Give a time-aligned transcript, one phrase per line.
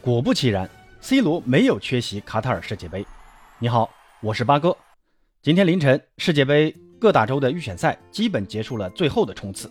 [0.00, 0.68] 果不其然
[1.00, 3.04] ，C 罗没有缺席卡塔尔世界杯。
[3.58, 3.90] 你好，
[4.20, 4.74] 我是八哥。
[5.42, 9.68] 今天凌晨，世界杯各大洲的预选赛基本结束了最后的冲刺。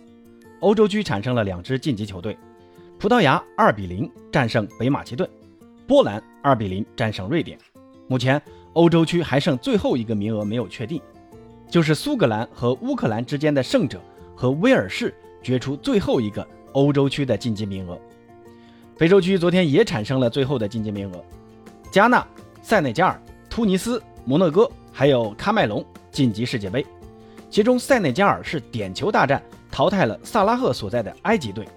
[0.59, 2.37] 欧洲区产生了两支晋级球队：
[2.99, 5.27] 葡萄牙2比0战胜北马其顿，
[5.87, 7.57] 波兰2比0战胜瑞典。
[8.07, 8.39] 目前，
[8.73, 11.01] 欧洲区还剩最后一个名额没有确定，
[11.69, 14.01] 就是苏格兰和乌克兰之间的胜者
[14.35, 17.97] 和威尔士决出最后一个欧洲区的晋级名额。
[18.97, 21.23] 非洲区昨天也产生了最后的晋级名额，
[21.91, 22.25] 加纳、
[22.63, 26.83] 塞内加尔、突尼斯、摩纳哥还有喀麦隆晋级世界杯。
[27.47, 31.67] 其中，塞内加尔是点球大战淘汰了萨拉赫所在的埃及队，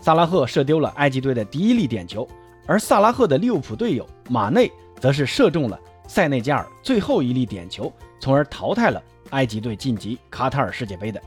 [0.00, 2.26] 萨拉赫射丢了埃及队的第一粒点球，
[2.66, 5.78] 而萨拉赫的利物浦队友马内则是射中了
[6.08, 11.20] 塞内加尔最后一粒点球，从而淘汰了埃及队晋级卡塔尔世界杯的。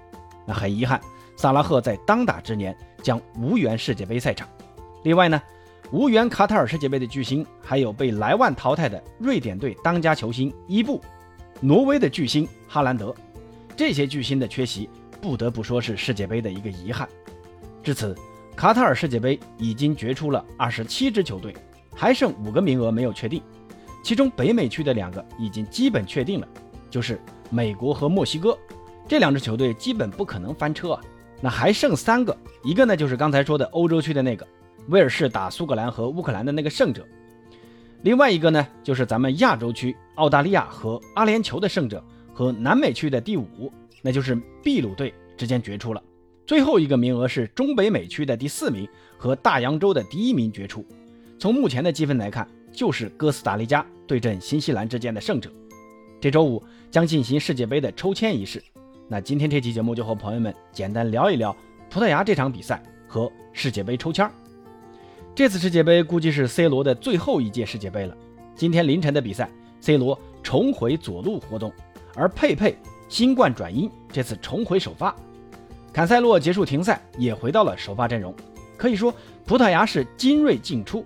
[0.47, 0.99] 那很遗憾，
[1.37, 4.49] 萨拉赫在当打之年将无缘世界杯赛场。
[5.03, 5.41] 另外呢，
[5.91, 11.01] 无缘卡塔尔世界杯的巨星还有被莱万淘汰的瑞典队当家球星伊布，
[11.61, 13.15] 挪威的巨星哈兰德，
[13.75, 14.89] 这些巨星的缺席，
[15.21, 17.07] 不得不说是世界杯的一个遗憾。
[17.81, 18.15] 至此，
[18.55, 21.55] 卡塔尔世界杯已经决出了二十七支球队，
[21.95, 23.41] 还剩五个名额没有确定，
[24.03, 26.47] 其中北美区的两个已经基本确定了，
[26.89, 28.57] 就是美国和墨西哥，
[29.07, 31.01] 这两支球队基本不可能翻车啊。
[31.41, 34.45] 那还剩三个，一个呢就是刚才说的欧洲区的那个。
[34.89, 37.05] 威尔士打苏格兰和乌克兰的那个胜者，
[38.01, 46.01] 另外一个呢，就是咱们亚洲区澳大利亚和阿联酋的胜者和南美区的第五，那就是秘鲁队之间决出了。
[46.45, 50.83] 最后一个名额是中北美区的第四名和大洋洲的第一名决出。
[51.37, 55.51] 从目前的积分来看，就是哥斯达黎加对阵新西兰之间的胜者。
[56.19, 58.61] 这周五将进行世界杯的抽签仪式。
[59.07, 61.55] 那今天这期节目就和朋友们简单聊一聊
[61.89, 64.31] 葡萄牙这场比赛和世界杯抽签儿。
[65.39, 68.13] 这次世界杯估计是 C 罗的最后一届世界杯了。
[68.57, 69.49] 今天凌晨的比赛
[69.79, 71.71] ，C 罗重回左路活动，
[72.13, 72.77] 而佩佩
[73.07, 75.15] 新冠转阴，这次重回首发。
[75.93, 78.35] 坎塞洛结束停赛，也回到了首发阵容。
[78.75, 79.13] 可以说，
[79.45, 81.05] 葡萄牙是精锐尽出。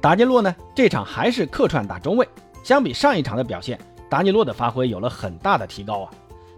[0.00, 2.24] 达尼洛呢，这场还是客串打中卫。
[2.62, 3.76] 相比上一场的表现，
[4.08, 6.10] 达尼洛的发挥有了很大的提高啊。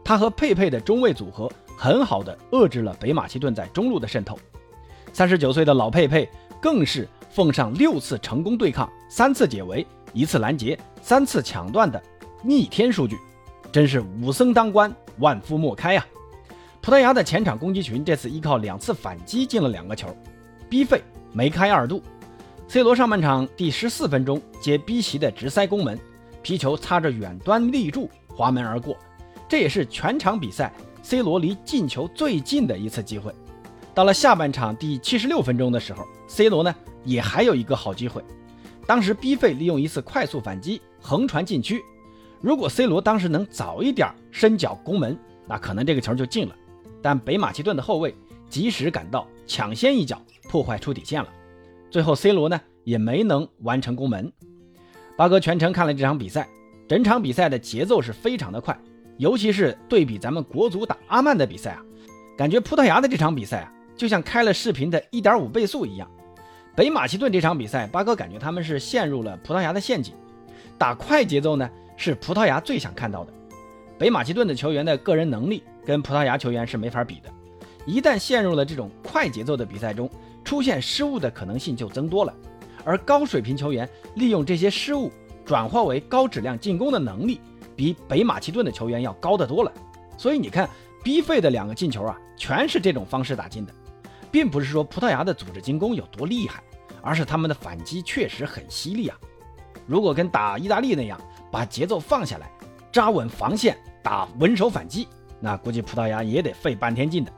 [0.05, 4.39] 他和佩佩的中卫组合，很好的遏制了北马其顿在中路的渗透。
[5.11, 6.29] 三十九岁的老佩佩。
[6.61, 12.03] 更是奉上六次成功对抗、三次解围、一次拦截、三次抢断的
[12.43, 13.17] 逆天数据，
[13.71, 16.07] 真是武僧当关，万夫莫开呀！
[16.81, 20.09] 葡萄牙的前场攻击群这次依靠两次反击进了两个球，
[20.69, 21.03] 逼费
[21.33, 22.03] 梅开二度。
[22.67, 25.99] C 罗上半场第十四分钟接逼袭的直塞攻门，
[26.43, 28.97] 皮球擦着远端立柱滑门而过，
[29.49, 33.35] 这也是全场比赛 C 罗离进球最近的一次机会。
[33.99, 36.73] 到了下半场第七十六分钟的时候，C 罗呢
[37.03, 38.23] 也还有一个好机会。
[38.87, 41.83] 当时 B 费利用一次快速反击横传禁区，
[42.41, 46.55] 如果 C 罗当时能早一点伸脚攻门，那可能这个球就进了。
[47.03, 48.15] 但北马其顿的后卫
[48.49, 51.29] 及时赶到，抢先一脚破坏出底线了。
[51.91, 54.33] 最后 C 罗呢也没能完成攻门。
[55.17, 56.49] 八哥全程看了这场比赛，
[56.87, 58.81] 整场比赛的节奏是非常的快，
[59.17, 61.83] 尤其是对比咱们国足打阿曼的比赛啊，
[62.37, 63.73] 感觉葡萄牙的这场比赛啊。
[63.99, 66.09] 就像开了视频的一点五倍速一样，
[66.77, 70.15] 北马其顿这场比赛，八哥感觉他们是陷入了葡萄牙的陷阱。
[70.79, 73.33] 打快节奏呢，是葡萄牙最想看到的。
[73.99, 77.29] 北马其顿的球员的个人能力跟葡萄牙球员是没法比的。
[77.85, 80.09] 一旦陷入了这种快节奏的比赛中，
[80.45, 82.33] 出现失误的可能性就增多了。
[82.85, 85.11] 而高水平球员利用这些失误
[85.45, 87.41] 转化为高质量进攻的能力，
[87.75, 89.73] 比北马其顿的球员要高得多了。
[90.17, 90.71] 所以你看
[91.03, 93.75] ，B 费的两个进球啊，全是这种方式打进的。
[94.31, 96.63] 并不是说葡萄牙的组织进攻有多厉害，
[97.03, 99.17] 而是他们的反击确实很犀利啊！
[99.87, 102.51] 如果跟打意大利那样把节奏放下来，
[102.93, 105.09] 扎稳防线，打稳守反击，
[105.41, 107.33] 那估计葡萄牙也得费半天劲的。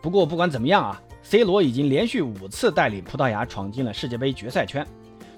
[0.00, 4.86] 不过不管怎么样啊，C 罗已经连续五次带领葡萄牙闯进了世界杯决赛圈。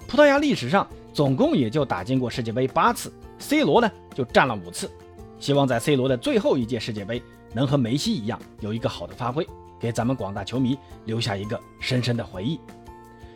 [0.06, 4.90] 葡萄牙历史上总共也就打进过世界杯八次，C 罗呢就占了五次。
[5.38, 7.22] 希望在 C 罗的最后一届世界杯
[7.52, 9.46] 能和梅西一样有一个好的发挥。
[9.80, 12.58] 给咱们广大球迷留下一个深深的回忆。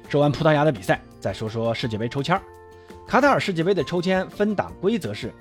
[0.09, 2.43] 说完葡萄牙的比赛，再说说世界杯抽签儿。
[3.07, 5.33] 卡塔尔世界杯的抽签分档规则是：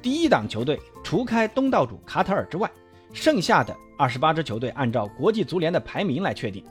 [0.00, 2.70] 第一档球队除开东道主卡塔尔之外，
[3.12, 6.64] 剩下的二十八支球队按照国际足联的排名来确定。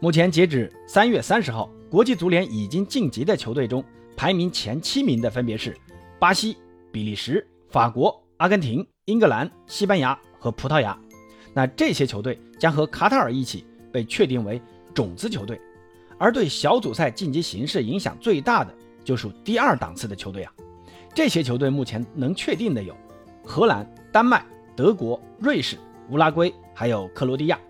[0.00, 3.82] 目前截止三月三十号，国际足联已经晋级的球队中，
[4.16, 5.76] 排名前七名的分别是
[6.18, 6.56] 巴西、
[6.90, 10.98] 比利时、法国、阿根廷、英格兰、西班牙和葡萄牙。
[11.54, 13.62] 那这些球队将和卡塔尔一起
[13.92, 14.58] 被确定为
[14.94, 15.60] 种子球队，
[16.16, 18.74] 而对小组赛晋级形势影响最大的
[19.04, 20.52] 就属第二档次的球队啊。
[21.12, 22.96] 这些球队目前能确定的有
[23.44, 24.42] 荷兰、丹麦、
[24.74, 25.76] 德国、瑞士、
[26.08, 27.60] 乌拉圭，还有克罗地亚。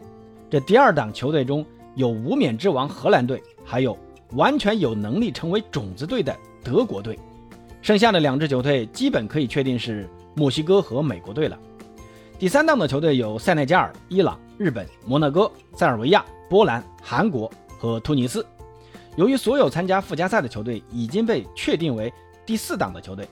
[0.49, 3.99] 这第二档球队中有无冕之王荷兰队，还有
[4.35, 6.33] 完全有能力成为种子队的
[6.63, 7.19] 德国队。
[7.83, 11.59] 剩下的两支球队基本可以确定是墨西哥和美国队了。
[12.37, 18.45] 第三档的球队有塞内加尔、伊朗、日本、摩纳哥、塞尔维亚、波兰、韩国和突尼斯。
[19.15, 22.13] 由于所有参加附加赛的球队已经被确定为
[22.45, 23.29] 第四档的球队，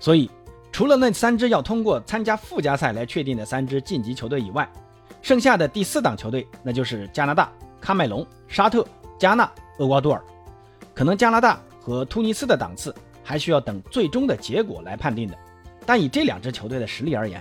[0.00, 0.28] 所以
[0.72, 4.68] 除了那三支要通过参加附加赛来确定的三支晋级球队以外，
[5.22, 8.84] 剩下的第四档球队那就是加拿大、喀麦隆、沙特、
[9.16, 9.48] 加纳、
[9.78, 10.20] 厄瓜多尔。
[10.92, 12.92] 可能加拿大和突尼斯的档次
[13.22, 15.38] 还需要等最终的结果来判定的，
[15.86, 17.40] 但以这两支球队的实力而言，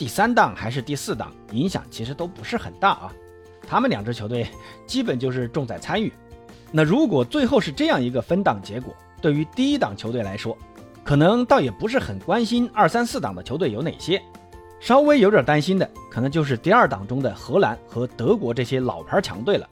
[0.00, 3.12] 第三档还是第四档影响其实都不是很大啊。
[3.68, 4.46] 他们两支球队
[4.88, 6.10] 基本就是重在参与。
[6.72, 10.56] 那如果最后是这样一个分档结果，对于第一档球队来说，
[11.04, 14.22] 可能倒也不是很关心二三四档的球队有哪些，
[14.80, 19.68] 稍微有点担心的，可能就是第二档中的荷兰和德国这些老牌强队了。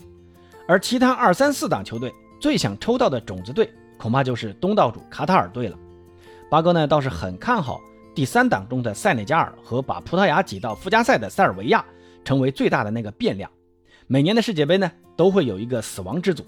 [0.67, 5.79] 而其他二三四档球队最想抽到的种子队，恐怕就是东道主卡塔尔队了。
[6.51, 7.81] 八哥呢倒是很看好
[8.19, 11.85] 第三档中的塞内加尔和把葡萄牙挤到附加赛的塞尔维亚，
[12.25, 13.49] 成为最大的那个变量。
[14.09, 16.45] 每年的世界杯呢都会有一个死亡之组，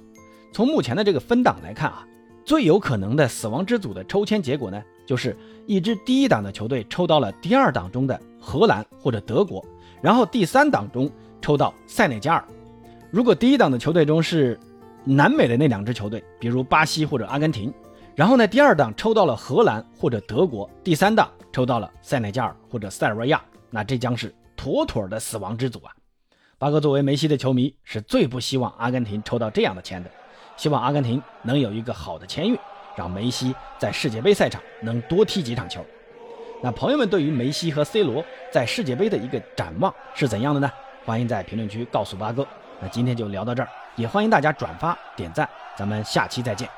[0.52, 2.04] 从目前的这个分档来看啊。
[2.44, 9.64] 最有可能的死亡之组的抽签结果呢，就是一支第一档的球队抽到了第二档中的荷兰或者德国，
[10.02, 11.08] 然后第三档中
[11.40, 12.44] 抽到塞内加尔。
[13.12, 14.58] 如果第一档的球队中是
[15.04, 17.72] 南美的那两支球队，比如巴西或者阿根廷，
[18.20, 25.90] 然后呢第二档抽到了荷兰或者德国，第三档抽到了塞内加尔或者塞尔维亚，那这将是妥妥的死亡之组啊！
[26.58, 30.10] 巴哥作为梅西的球迷，是最不希望阿根廷抽到这样的签的。
[30.58, 32.58] 希望阿根廷能有一个好的签运，
[32.94, 35.82] 让梅西在世界杯赛场能多踢几场球。
[36.62, 40.70] 那朋友们对于梅西和 C 罗在世界杯的一个展望是怎样的呢？
[41.06, 42.46] 欢迎在评论区告诉八哥。
[42.82, 46.68] 那今天就聊到这儿，也欢迎大家转发点赞，咱们下期再见。